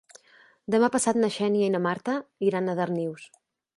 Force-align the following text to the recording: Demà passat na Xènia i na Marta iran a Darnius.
Demà 0.75 0.87
passat 0.95 1.19
na 1.21 1.29
Xènia 1.37 1.67
i 1.67 1.73
na 1.75 1.81
Marta 1.85 2.17
iran 2.49 2.73
a 2.75 2.79
Darnius. 2.81 3.29